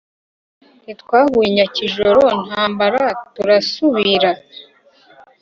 [0.83, 4.31] Ntitwahuye nyakijoro ntambara nturasubira